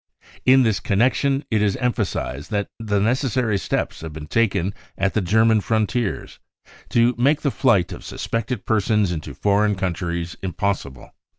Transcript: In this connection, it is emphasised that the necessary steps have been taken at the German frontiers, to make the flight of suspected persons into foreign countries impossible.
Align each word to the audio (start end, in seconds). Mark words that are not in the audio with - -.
In 0.47 0.63
this 0.63 0.79
connection, 0.79 1.45
it 1.51 1.61
is 1.61 1.75
emphasised 1.75 2.49
that 2.49 2.69
the 2.79 2.99
necessary 2.99 3.59
steps 3.59 4.01
have 4.01 4.11
been 4.11 4.25
taken 4.25 4.73
at 4.97 5.13
the 5.13 5.21
German 5.21 5.61
frontiers, 5.61 6.39
to 6.89 7.13
make 7.19 7.41
the 7.41 7.51
flight 7.51 7.91
of 7.91 8.03
suspected 8.03 8.65
persons 8.65 9.11
into 9.11 9.35
foreign 9.35 9.75
countries 9.75 10.35
impossible. 10.41 11.11